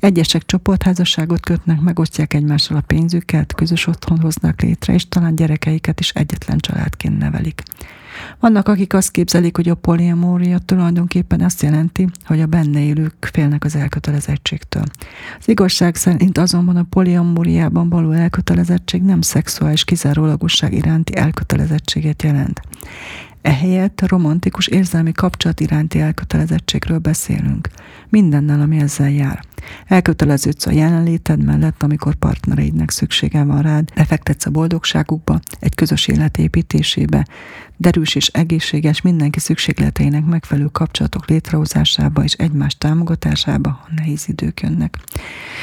Egyesek 0.00 0.46
csoportházasságot 0.46 1.40
kötnek, 1.40 1.80
megosztják 1.80 2.34
egymással 2.34 2.76
a 2.76 2.80
pénzüket, 2.86 3.54
közös 3.54 3.86
otthon 3.86 4.20
hoznak 4.20 4.60
létre, 4.60 4.94
és 4.94 5.08
talán 5.08 5.34
gyerekeiket 5.34 6.00
is 6.00 6.10
egyetlen 6.10 6.58
családként 6.58 7.18
nevelik. 7.18 7.62
Vannak, 8.40 8.68
akik 8.68 8.94
azt 8.94 9.10
képzelik, 9.10 9.56
hogy 9.56 9.68
a 9.68 9.74
poliamória 9.74 10.58
tulajdonképpen 10.58 11.40
azt 11.40 11.62
jelenti, 11.62 12.08
hogy 12.24 12.40
a 12.40 12.46
benne 12.46 12.80
élők 12.80 13.28
félnek 13.32 13.64
az 13.64 13.76
elkötelezettségtől. 13.76 14.84
Az 15.38 15.48
igazság 15.48 15.94
szerint 15.94 16.38
azonban 16.38 16.76
a 16.76 16.86
poliamóriában 16.90 17.88
való 17.88 18.10
elkötelezettség 18.10 19.02
nem 19.02 19.20
szexuális 19.20 19.84
kizárólagosság 19.84 20.72
iránti 20.72 21.16
elkötelezettséget 21.16 22.22
jelent. 22.22 22.60
Ehelyett 23.46 24.08
romantikus 24.08 24.66
érzelmi 24.66 25.12
kapcsolat 25.12 25.60
iránti 25.60 26.00
elkötelezettségről 26.00 26.98
beszélünk. 26.98 27.68
Mindennel, 28.08 28.60
ami 28.60 28.78
ezzel 28.78 29.10
jár. 29.10 29.40
Elköteleződsz 29.86 30.66
a 30.66 30.70
jelenléted 30.70 31.44
mellett, 31.44 31.82
amikor 31.82 32.14
partnereidnek 32.14 32.90
szüksége 32.90 33.44
van 33.44 33.62
rád, 33.62 33.90
lefektetsz 33.94 34.46
a 34.46 34.50
boldogságukba, 34.50 35.40
egy 35.58 35.74
közös 35.74 36.06
élet 36.06 36.38
építésébe, 36.38 37.26
derűs 37.76 38.14
és 38.14 38.26
egészséges 38.26 39.00
mindenki 39.00 39.40
szükségleteinek 39.40 40.24
megfelelő 40.24 40.66
kapcsolatok 40.66 41.28
létrehozásába 41.28 42.24
és 42.24 42.32
egymás 42.32 42.78
támogatásába, 42.78 43.70
ha 43.70 43.88
nehéz 43.96 44.28
idők 44.28 44.60
jönnek. 44.60 44.98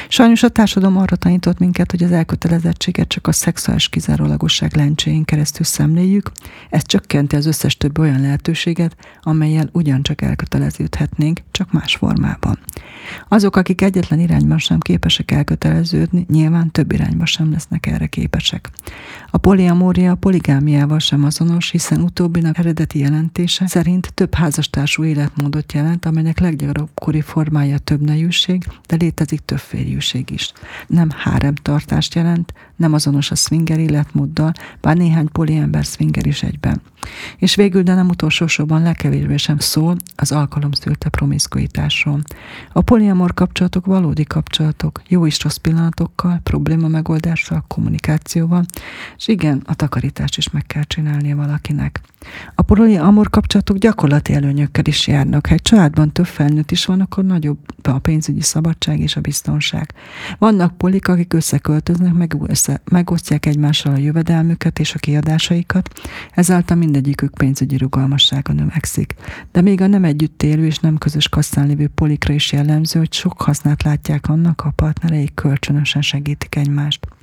Sajnos 0.08 0.42
a 0.42 0.48
társadalom 0.48 0.96
arra 0.96 1.16
tanított 1.16 1.58
minket, 1.58 1.90
hogy 1.90 2.02
az 2.02 2.12
elkötelezettséget 2.12 3.08
csak 3.08 3.26
a 3.26 3.32
szexuális 3.32 3.88
kizárólagosság 3.88 4.76
lencséjén 4.76 5.24
keresztül 5.24 5.64
szemléljük, 5.64 6.32
ez 6.70 6.86
csökkenti 6.86 7.36
az 7.36 7.46
összes 7.46 7.76
több 7.76 7.98
olyan 7.98 8.20
lehetőséget, 8.20 8.96
amelyel 9.22 9.68
ugyancsak 9.72 10.22
elköteleződhetnénk, 10.22 11.40
csak 11.50 11.72
más 11.72 11.96
formában. 11.96 12.58
Azok, 13.28 13.56
akik 13.56 13.80
egyetlen 13.80 14.20
irányban 14.20 14.58
sem 14.58 14.78
képesek 14.78 15.30
elköteleződni, 15.30 16.26
nyilván 16.28 16.70
több 16.70 16.92
irányban 16.92 17.26
sem 17.26 17.50
lesznek 17.50 17.86
erre 17.86 18.06
képesek. 18.06 18.70
A 19.34 19.38
poliamória 19.38 20.10
a 20.10 20.14
poligámiával 20.14 20.98
sem 20.98 21.24
azonos, 21.24 21.70
hiszen 21.70 22.00
utóbbinak 22.00 22.58
eredeti 22.58 22.98
jelentése 22.98 23.66
szerint 23.66 24.14
több 24.14 24.34
házastársú 24.34 25.04
életmódot 25.04 25.72
jelent, 25.72 26.06
amelynek 26.06 26.38
leggyakoribb 26.38 27.22
formája 27.22 27.78
több 27.78 28.00
nejűség, 28.00 28.66
de 28.86 28.96
létezik 28.96 29.40
több 29.44 29.58
férjűség 29.58 30.30
is. 30.30 30.52
Nem 30.86 31.08
hárem 31.10 31.54
tartást 31.54 32.14
jelent, 32.14 32.52
nem 32.76 32.92
azonos 32.92 33.30
a 33.30 33.34
swinger 33.34 33.78
életmóddal, 33.78 34.52
bár 34.80 34.96
néhány 34.96 35.28
poliember 35.32 35.84
swinger 35.84 36.26
is 36.26 36.42
egyben. 36.42 36.82
És 37.38 37.54
végül, 37.54 37.82
de 37.82 37.94
nem 37.94 38.08
utolsó 38.08 38.46
sorban 38.46 38.82
legkevésbé 38.82 39.36
sem 39.36 39.58
szól 39.58 39.96
az 40.16 40.32
alkalom 40.32 40.72
szülte 40.72 41.08
promiszkuitásról. 41.08 42.20
A 42.72 42.80
poliamor 42.80 43.34
kapcsolatok 43.34 43.86
valódi 43.86 44.24
kapcsolatok, 44.24 45.02
jó 45.08 45.26
és 45.26 45.42
rossz 45.42 45.56
pillanatokkal, 45.56 46.40
probléma 46.42 46.88
megoldással, 46.88 47.64
kommunikációval, 47.68 48.64
és 49.24 49.32
igen, 49.32 49.62
a 49.64 49.74
takarítást 49.74 50.36
is 50.36 50.50
meg 50.50 50.66
kell 50.66 50.82
csinálnia 50.82 51.36
valakinek. 51.36 52.00
A 52.54 52.62
poliamor 52.62 53.30
kapcsolatok 53.30 53.76
gyakorlati 53.76 54.32
előnyökkel 54.32 54.84
is 54.84 55.06
járnak. 55.06 55.46
Ha 55.46 55.54
egy 55.54 55.62
családban 55.62 56.12
több 56.12 56.26
felnőtt 56.26 56.70
is 56.70 56.84
van, 56.84 57.00
akkor 57.00 57.24
nagyobb 57.24 57.58
a 57.82 57.98
pénzügyi 57.98 58.40
szabadság 58.40 59.00
és 59.00 59.16
a 59.16 59.20
biztonság. 59.20 59.94
Vannak 60.38 60.76
polik, 60.76 61.08
akik 61.08 61.32
összeköltöznek, 61.32 62.12
meg 62.12 62.36
össze, 62.46 62.80
megosztják 62.90 63.46
egymással 63.46 63.94
a 63.94 63.98
jövedelmüket 63.98 64.78
és 64.78 64.94
a 64.94 64.98
kiadásaikat, 64.98 65.88
ezáltal 66.30 66.76
mindegyikük 66.76 67.34
pénzügyi 67.34 67.76
rugalmassága 67.76 68.52
növekszik. 68.52 69.14
De 69.52 69.60
még 69.60 69.80
a 69.80 69.86
nem 69.86 70.04
együtt 70.04 70.42
élő 70.42 70.66
és 70.66 70.78
nem 70.78 70.98
közös 70.98 71.28
kasszán 71.28 71.66
lévő 71.66 71.88
polikra 71.88 72.34
is 72.34 72.52
jellemző, 72.52 72.98
hogy 72.98 73.12
sok 73.12 73.42
hasznát 73.42 73.82
látják 73.82 74.28
annak, 74.28 74.60
a 74.60 74.72
partnereik 74.76 75.34
kölcsönösen 75.34 76.02
segítik 76.02 76.56
egymást. 76.56 77.13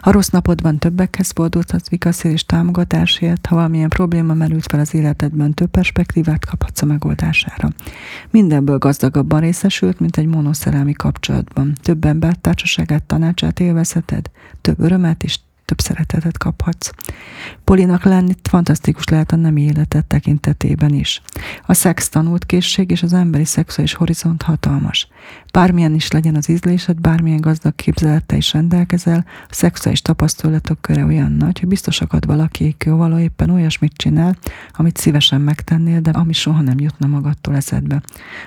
Ha 0.00 0.10
rossz 0.10 0.28
napodban 0.28 0.78
többekhez 0.78 1.30
fordulhatsz 1.30 1.88
vikaszél 1.88 2.32
és 2.32 2.44
támogatásért, 2.44 3.46
ha 3.46 3.54
valamilyen 3.54 3.88
probléma 3.88 4.34
merült 4.34 4.66
fel 4.66 4.80
az 4.80 4.94
életedben, 4.94 5.54
több 5.54 5.70
perspektívát 5.70 6.44
kaphatsz 6.44 6.82
a 6.82 6.86
megoldására. 6.86 7.68
Mindenből 8.30 8.78
gazdagabban 8.78 9.40
részesült, 9.40 10.00
mint 10.00 10.16
egy 10.16 10.26
monoszerelmi 10.26 10.92
kapcsolatban. 10.92 11.72
Több 11.82 12.04
ember 12.04 12.34
társaságát, 12.34 13.02
tanácsát 13.02 13.60
élvezheted, 13.60 14.30
több 14.60 14.80
örömet 14.80 15.22
és 15.22 15.38
több 15.66 15.80
szeretetet 15.80 16.38
kaphatsz. 16.38 16.90
Polinak 17.64 18.04
lenni 18.04 18.34
fantasztikus 18.42 19.04
lehet 19.04 19.32
a 19.32 19.36
nemi 19.36 19.62
életet 19.62 20.04
tekintetében 20.04 20.94
is. 20.94 21.22
A 21.66 21.74
szex 21.74 22.08
tanult 22.08 22.44
készség 22.44 22.90
és 22.90 23.02
az 23.02 23.12
emberi 23.12 23.44
szexuális 23.44 23.94
horizont 23.94 24.42
hatalmas. 24.42 25.08
Bármilyen 25.56 25.94
is 25.94 26.10
legyen 26.10 26.34
az 26.34 26.48
ízlésed, 26.48 27.00
bármilyen 27.00 27.40
gazdag 27.40 27.74
képzelete 27.74 28.36
is 28.36 28.52
rendelkezel, 28.52 29.24
a 29.26 29.52
szexuális 29.54 30.02
tapasztalatok 30.02 30.80
köre 30.80 31.04
olyan 31.04 31.32
nagy, 31.32 31.58
hogy 31.58 31.68
biztos 31.68 32.00
akad 32.00 32.26
valaki, 32.26 32.76
való 32.84 33.18
éppen 33.18 33.50
olyasmit 33.50 33.92
csinál, 33.92 34.36
amit 34.72 34.96
szívesen 34.96 35.40
megtennél, 35.40 36.00
de 36.00 36.10
ami 36.10 36.32
soha 36.32 36.60
nem 36.60 36.78
jutna 36.78 37.06
magadtól 37.06 37.54
eszedbe. 37.54 38.02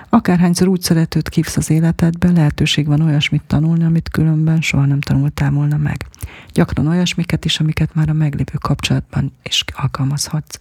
Akárhányszor 0.08 0.68
úgy 0.68 0.80
szeretőt 0.80 1.28
kívsz 1.28 1.56
az 1.56 1.70
életedbe, 1.70 2.30
lehetőség 2.30 2.86
van 2.86 3.00
olyasmit 3.00 3.42
tanulni, 3.46 3.84
amit 3.84 4.08
különben 4.08 4.60
soha 4.60 4.84
nem 4.84 5.00
tanultál 5.00 5.50
volna 5.50 5.76
meg. 5.76 6.06
Gyakran 6.52 6.86
olyasmiket 6.86 7.44
is, 7.44 7.60
amiket 7.60 7.94
már 7.94 8.08
a 8.08 8.12
meglévő 8.12 8.58
kapcsolatban 8.60 9.32
is 9.42 9.64
alkalmazhatsz. 9.74 10.60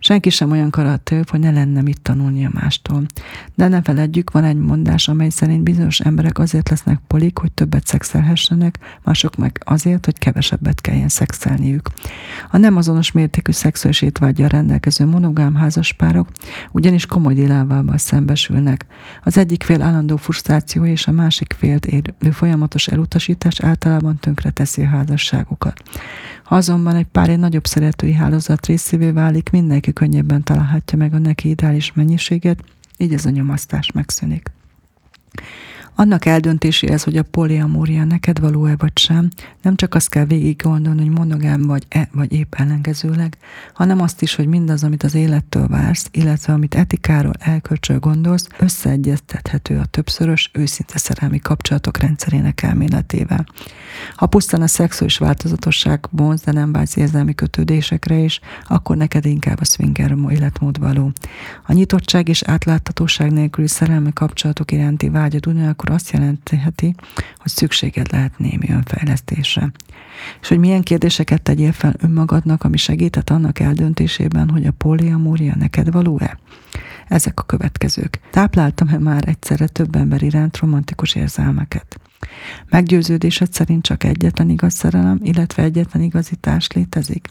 Senki 0.00 0.30
sem 0.30 0.50
olyan 0.50 0.70
karatő, 0.70 1.24
hogy 1.30 1.40
ne 1.40 1.50
lenne 1.50 1.82
mit 1.82 2.00
tanulnia 2.00 2.50
mástól. 2.52 3.06
De 3.54 3.68
ne 3.68 3.82
feledjük, 3.82 4.30
van 4.30 4.44
egy 4.44 4.56
mondás, 4.56 5.08
amely 5.08 5.28
szerint 5.28 5.62
bizonyos 5.88 6.12
emberek 6.12 6.38
azért 6.38 6.68
lesznek 6.68 7.00
polik, 7.06 7.38
hogy 7.38 7.52
többet 7.52 7.86
szexelhessenek, 7.86 8.78
mások 9.02 9.36
meg 9.36 9.60
azért, 9.64 10.04
hogy 10.04 10.18
kevesebbet 10.18 10.80
kelljen 10.80 11.08
szexelniük. 11.08 11.88
A 12.50 12.56
nem 12.56 12.76
azonos 12.76 13.12
mértékű 13.12 13.52
szexuális 13.52 14.02
étvágyjal 14.02 14.48
rendelkező 14.48 15.06
monogám 15.06 15.54
házaspárok 15.54 16.28
ugyanis 16.72 17.06
komoly 17.06 17.34
dilemmával 17.34 17.98
szembesülnek. 17.98 18.86
Az 19.24 19.38
egyik 19.38 19.62
fél 19.62 19.82
állandó 19.82 20.16
frusztráció 20.16 20.84
és 20.84 21.06
a 21.06 21.12
másik 21.12 21.54
félt 21.58 21.86
érő 21.86 22.30
folyamatos 22.30 22.86
elutasítás 22.86 23.60
általában 23.60 24.18
tönkre 24.18 24.50
teszi 24.50 24.82
a 24.82 24.88
házasságukat. 24.88 25.82
Ha 26.44 26.56
azonban 26.56 26.96
egy 26.96 27.06
pár 27.06 27.28
egy 27.28 27.38
nagyobb 27.38 27.66
szeretői 27.66 28.12
hálózat 28.12 28.66
részévé 28.66 29.10
válik, 29.10 29.50
mindenki 29.50 29.92
könnyebben 29.92 30.42
találhatja 30.42 30.98
meg 30.98 31.14
a 31.14 31.18
neki 31.18 31.48
ideális 31.48 31.92
mennyiséget, 31.92 32.64
így 32.96 33.12
ez 33.12 33.26
a 33.26 33.30
nyomasztás 33.30 33.92
megszűnik. 33.92 34.56
Annak 36.00 36.24
eldöntéséhez, 36.24 37.02
hogy 37.02 37.16
a 37.16 37.22
poliamória 37.22 38.04
neked 38.04 38.40
való-e 38.40 38.74
vagy 38.76 38.98
sem, 38.98 39.28
nem 39.62 39.76
csak 39.76 39.94
azt 39.94 40.08
kell 40.08 40.24
végig 40.24 40.62
gondolni, 40.62 41.00
hogy 41.00 41.18
monogám 41.18 41.62
vagy-e, 41.62 42.08
vagy 42.12 42.32
épp 42.32 42.54
ellenkezőleg, 42.54 43.36
hanem 43.74 44.00
azt 44.00 44.22
is, 44.22 44.34
hogy 44.34 44.46
mindaz, 44.46 44.84
amit 44.84 45.02
az 45.02 45.14
élettől 45.14 45.66
vársz, 45.68 46.08
illetve 46.10 46.52
amit 46.52 46.74
etikáról 46.74 47.32
elkölcsön 47.38 48.00
gondolsz, 48.00 48.46
összeegyeztethető 48.58 49.78
a 49.78 49.84
többszörös, 49.84 50.50
őszinte 50.52 50.98
szerelmi 50.98 51.38
kapcsolatok 51.38 51.98
rendszerének 51.98 52.62
elméletével. 52.62 53.46
Ha 54.16 54.26
pusztán 54.26 54.62
a 54.62 54.66
szexuális 54.66 55.18
változatosság 55.18 56.06
vonz, 56.10 56.40
de 56.40 56.52
nem 56.52 56.72
vágysz 56.72 56.96
érzelmi 56.96 57.34
kötődésekre 57.34 58.16
is, 58.16 58.40
akkor 58.68 58.96
neked 58.96 59.26
inkább 59.26 59.60
a 59.60 59.64
swinger 59.64 60.14
életmód 60.28 60.78
való. 60.78 61.12
A 61.66 61.72
nyitottság 61.72 62.28
és 62.28 62.42
átláthatóság 62.42 63.32
nélküli 63.32 63.68
szerelmi 63.68 64.12
kapcsolatok 64.12 64.72
iránti 64.72 65.08
vágyad 65.08 65.46
ugyanakkor 65.46 65.86
akkor 65.88 66.00
azt 66.00 66.10
jelentheti, 66.10 66.94
hogy 67.38 67.50
szükséged 67.50 68.12
lehet 68.12 68.38
némi 68.38 68.70
önfejlesztésre. 68.70 69.70
És 70.40 70.48
hogy 70.48 70.58
milyen 70.58 70.82
kérdéseket 70.82 71.42
tegyél 71.42 71.72
fel 71.72 71.94
önmagadnak, 71.98 72.64
ami 72.64 72.76
segített 72.76 73.30
annak 73.30 73.58
eldöntésében, 73.58 74.48
hogy 74.48 74.66
a 74.66 74.72
poliamória 74.78 75.54
neked 75.58 75.92
való-e? 75.92 76.38
Ezek 77.08 77.40
a 77.40 77.42
következők. 77.42 78.20
Tápláltam-e 78.30 78.98
már 78.98 79.28
egyszerre 79.28 79.66
több 79.66 79.94
ember 79.94 80.22
iránt 80.22 80.56
romantikus 80.56 81.14
érzelmeket? 81.14 82.00
Meggyőződésed 82.68 83.52
szerint 83.52 83.82
csak 83.82 84.04
egyetlen 84.04 84.50
igaz 84.50 84.74
szerelem, 84.74 85.18
illetve 85.22 85.62
egyetlen 85.62 86.02
igazi 86.02 86.36
társ 86.36 86.72
létezik? 86.72 87.28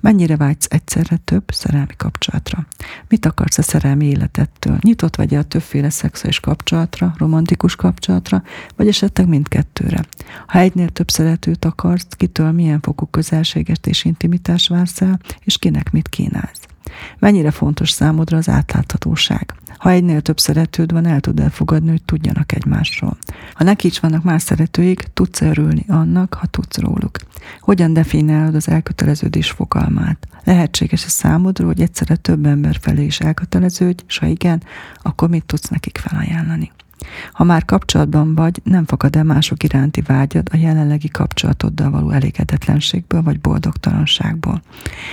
Mennyire 0.00 0.36
vágysz 0.36 0.66
egyszerre 0.70 1.16
több 1.16 1.44
szerelmi 1.52 1.96
kapcsolatra? 1.96 2.66
Mit 3.08 3.26
akarsz 3.26 3.58
a 3.58 3.62
szerelmi 3.62 4.06
életettől? 4.06 4.78
Nyitott 4.80 5.16
vagy 5.16 5.34
a 5.34 5.42
többféle 5.42 5.90
szexuális 5.90 6.40
kapcsolatra, 6.40 7.14
romantikus 7.16 7.76
kapcsolatra, 7.76 8.42
vagy 8.76 8.88
esetleg 8.88 9.28
mindkettőre? 9.28 10.04
Ha 10.46 10.58
egynél 10.58 10.88
több 10.88 11.10
szeretőt 11.10 11.64
akarsz, 11.64 12.06
kitől 12.16 12.52
milyen 12.52 12.80
fokú 12.80 13.06
közelséget 13.06 13.86
és 13.86 14.04
intimitás 14.04 14.68
vársz 14.68 15.00
el, 15.00 15.20
és 15.44 15.58
kinek 15.58 15.90
mit 15.90 16.08
kínálsz? 16.08 16.71
Mennyire 17.18 17.50
fontos 17.50 17.90
számodra 17.90 18.36
az 18.36 18.48
átláthatóság? 18.48 19.54
Ha 19.76 19.90
egynél 19.90 20.20
több 20.20 20.38
szeretőd 20.38 20.92
van, 20.92 21.06
el 21.06 21.20
tud 21.20 21.40
elfogadni, 21.40 21.90
hogy 21.90 22.02
tudjanak 22.02 22.52
egymásról. 22.52 23.16
Ha 23.52 23.64
neki 23.64 23.86
is 23.86 24.00
vannak 24.00 24.22
más 24.22 24.42
szeretőik, 24.42 25.08
tudsz 25.14 25.40
örülni 25.40 25.84
annak, 25.88 26.34
ha 26.34 26.46
tudsz 26.46 26.78
róluk. 26.78 27.18
Hogyan 27.60 27.92
definiálod 27.92 28.54
az 28.54 28.68
elköteleződés 28.68 29.50
fogalmát? 29.50 30.26
Lehetséges-e 30.44 31.08
számodra, 31.08 31.66
hogy 31.66 31.80
egyszerre 31.80 32.16
több 32.16 32.46
ember 32.46 32.78
felé 32.80 33.04
is 33.04 33.20
elköteleződj, 33.20 34.02
és 34.08 34.18
ha 34.18 34.26
igen, 34.26 34.62
akkor 35.02 35.28
mit 35.28 35.44
tudsz 35.44 35.68
nekik 35.68 35.98
felajánlani? 35.98 36.72
Ha 37.32 37.44
már 37.44 37.64
kapcsolatban 37.64 38.34
vagy, 38.34 38.60
nem 38.64 38.84
fakad-e 38.84 39.22
mások 39.22 39.62
iránti 39.62 40.00
vágyad 40.00 40.48
a 40.52 40.56
jelenlegi 40.56 41.08
kapcsolatoddal 41.08 41.90
való 41.90 42.10
elégedetlenségből 42.10 43.22
vagy 43.22 43.40
boldogtalanságból. 43.40 44.62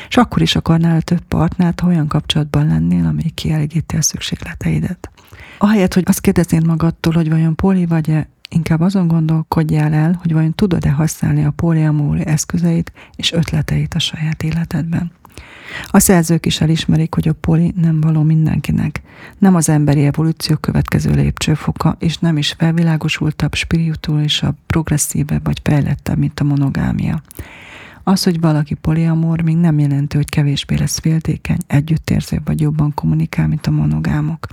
És 0.08 0.17
akkor 0.17 0.41
is 0.41 0.55
akarnál 0.55 1.01
több 1.01 1.22
partnert, 1.27 1.79
ha 1.79 1.88
olyan 1.88 2.08
kapcsolatban 2.08 2.67
lennél, 2.67 3.05
ami 3.05 3.24
kielégíti 3.34 3.96
a 3.96 4.01
szükségleteidet. 4.01 5.10
Ahelyett, 5.58 5.93
hogy 5.93 6.03
azt 6.05 6.22
kérdeznéd 6.22 6.65
magadtól, 6.65 7.13
hogy 7.13 7.29
vajon 7.29 7.55
poli 7.55 7.86
vagy-e, 7.86 8.27
inkább 8.50 8.79
azon 8.79 9.08
gondolkodjál 9.08 9.93
el, 9.93 10.19
hogy 10.22 10.34
vajon 10.34 10.53
tudod-e 10.55 10.91
használni 10.91 11.46
a 11.46 11.51
poliamóri 11.51 12.25
eszközeit 12.25 12.91
és 13.15 13.31
ötleteit 13.31 13.93
a 13.93 14.00
saját 14.00 14.43
életedben. 14.43 15.12
A 15.88 16.00
szerzők 16.00 16.45
is 16.45 16.62
elismerik, 16.62 17.13
hogy 17.13 17.27
a 17.27 17.33
poli 17.33 17.74
nem 17.81 18.01
való 18.01 18.21
mindenkinek. 18.21 19.01
Nem 19.38 19.55
az 19.55 19.69
emberi 19.69 20.05
evolúció 20.05 20.55
következő 20.55 21.12
lépcsőfoka, 21.12 21.95
és 22.00 22.17
nem 22.17 22.38
is 22.38 22.55
felvilágosultabb, 22.57 23.53
spirituálisabb, 23.53 24.55
progresszívebb 24.67 25.45
vagy 25.45 25.59
fejlettebb, 25.63 26.17
mint 26.17 26.39
a 26.39 26.43
monogámia. 26.43 27.21
Az, 28.09 28.23
hogy 28.23 28.39
valaki 28.39 28.73
poliamor, 28.73 29.41
még 29.41 29.57
nem 29.57 29.79
jelenti, 29.79 30.15
hogy 30.15 30.29
kevésbé 30.29 30.75
lesz 30.75 30.99
féltékeny, 30.99 31.57
együttérző 31.67 32.41
vagy 32.45 32.61
jobban 32.61 32.93
kommunikál, 32.93 33.47
mint 33.47 33.67
a 33.67 33.71
monogámok. 33.71 34.47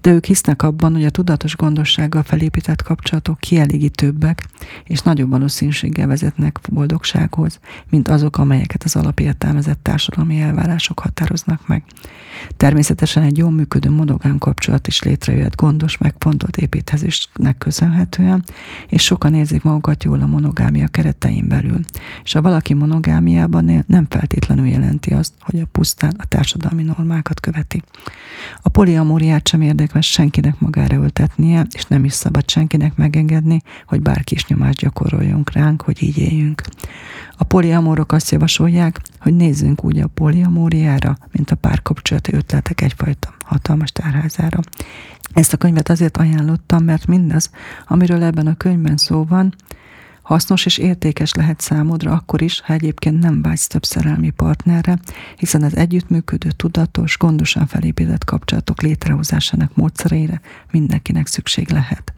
De 0.00 0.10
ők 0.10 0.24
hisznek 0.24 0.62
abban, 0.62 0.92
hogy 0.92 1.04
a 1.04 1.10
tudatos 1.10 1.56
gondossággal 1.56 2.22
felépített 2.22 2.82
kapcsolatok 2.82 3.38
kielégítőbbek, 3.38 4.44
és 4.84 5.00
nagyobb 5.00 5.30
valószínűséggel 5.30 6.06
vezetnek 6.06 6.58
boldogsághoz, 6.68 7.60
mint 7.90 8.08
azok, 8.08 8.38
amelyeket 8.38 8.82
az 8.82 8.96
alapértelmezett 8.96 9.82
társadalmi 9.82 10.40
elvárások 10.40 11.00
határoznak 11.00 11.66
meg. 11.66 11.82
Természetesen 12.56 13.22
egy 13.22 13.36
jól 13.36 13.50
működő 13.50 13.90
monogám 13.90 14.38
kapcsolat 14.38 14.86
is 14.86 15.02
létrejöhet 15.02 15.56
gondos, 15.56 15.98
megfontolt 15.98 16.56
építkezésnek 16.56 17.58
köszönhetően, 17.58 18.44
és 18.88 19.02
sokan 19.02 19.34
érzik 19.34 19.62
magukat 19.62 20.04
jól 20.04 20.20
a 20.20 20.26
monogámia 20.26 20.88
keretein 20.88 21.48
belül. 21.48 21.80
És 22.24 22.32
ha 22.32 22.42
valaki 22.42 22.74
monogámiában 22.80 23.84
nem 23.86 24.06
feltétlenül 24.08 24.66
jelenti 24.66 25.12
azt, 25.12 25.32
hogy 25.40 25.60
a 25.60 25.66
pusztán 25.72 26.14
a 26.18 26.26
társadalmi 26.26 26.82
normákat 26.82 27.40
követi. 27.40 27.82
A 28.62 28.68
poliamóriát 28.68 29.48
sem 29.48 29.60
érdemes 29.60 30.10
senkinek 30.10 30.60
magára 30.60 30.96
öltetnie, 30.96 31.66
és 31.74 31.84
nem 31.84 32.04
is 32.04 32.12
szabad 32.12 32.50
senkinek 32.50 32.96
megengedni, 32.96 33.62
hogy 33.86 34.00
bárki 34.00 34.34
is 34.34 34.46
nyomást 34.46 34.78
gyakoroljon 34.78 35.42
ránk, 35.52 35.82
hogy 35.82 36.02
így 36.02 36.18
éljünk. 36.18 36.62
A 37.36 37.44
poliamorok 37.44 38.12
azt 38.12 38.30
javasolják, 38.30 39.00
hogy 39.20 39.34
nézzünk 39.34 39.84
úgy 39.84 39.98
a 39.98 40.06
poliamóriára, 40.06 41.18
mint 41.32 41.50
a 41.50 41.56
párkapcsolati 41.56 42.34
ötletek 42.34 42.80
egyfajta 42.80 43.34
hatalmas 43.44 43.92
tárházára. 43.92 44.60
Ezt 45.32 45.52
a 45.52 45.56
könyvet 45.56 45.88
azért 45.88 46.16
ajánlottam, 46.16 46.84
mert 46.84 47.06
mindaz, 47.06 47.50
amiről 47.86 48.22
ebben 48.22 48.46
a 48.46 48.56
könyvben 48.56 48.96
szó 48.96 49.24
van, 49.24 49.54
Hasznos 50.30 50.66
és 50.66 50.78
értékes 50.78 51.32
lehet 51.32 51.60
számodra 51.60 52.12
akkor 52.12 52.42
is, 52.42 52.60
ha 52.60 52.72
egyébként 52.72 53.18
nem 53.18 53.42
vágysz 53.42 53.66
több 53.66 53.84
szerelmi 53.84 54.30
partnerre, 54.30 54.98
hiszen 55.36 55.62
az 55.62 55.76
együttműködő, 55.76 56.50
tudatos, 56.50 57.18
gondosan 57.18 57.66
felépített 57.66 58.24
kapcsolatok 58.24 58.82
létrehozásának 58.82 59.76
módszereire 59.76 60.40
mindenkinek 60.70 61.26
szükség 61.26 61.70
lehet. 61.70 62.12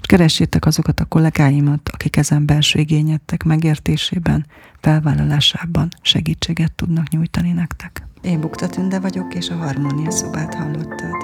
És 0.00 0.06
keressétek 0.06 0.66
azokat 0.66 1.00
a 1.00 1.04
kollégáimat, 1.04 1.88
akik 1.92 2.16
ezen 2.16 2.46
belső 2.46 2.78
igényettek 2.78 3.42
megértésében, 3.42 4.46
felvállalásában 4.80 5.88
segítséget 6.00 6.72
tudnak 6.72 7.08
nyújtani 7.08 7.52
nektek. 7.52 8.06
Én 8.22 8.40
Bukta 8.40 8.68
Tünde 8.68 9.00
vagyok, 9.00 9.34
és 9.34 9.48
a 9.48 9.56
Harmónia 9.56 10.10
szobát 10.10 10.54
hallottad. 10.54 11.14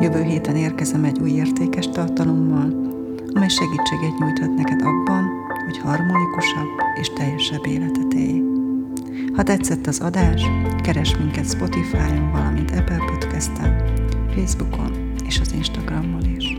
Jövő 0.00 0.22
héten 0.22 0.56
érkezem 0.56 1.04
egy 1.04 1.18
új 1.18 1.30
értékes 1.30 1.88
tartalommal, 1.88 2.86
amely 3.34 3.48
segítséget 3.48 4.18
nyújthat 4.18 4.54
neked 4.54 4.80
abban, 4.82 5.46
hogy 5.68 5.78
harmonikusabb 5.78 6.68
és 7.00 7.08
teljesebb 7.08 7.66
életet 7.66 8.14
élj. 8.14 8.42
Ha 9.34 9.42
tetszett 9.42 9.86
az 9.86 10.00
adás, 10.00 10.42
keres 10.82 11.16
minket 11.16 11.50
Spotify-on, 11.50 12.30
valamint 12.32 12.70
Apple 12.70 13.04
Podcast-en, 13.06 13.82
Facebookon 14.34 15.12
és 15.26 15.40
az 15.40 15.52
Instagramon 15.52 16.34
is. 16.36 16.57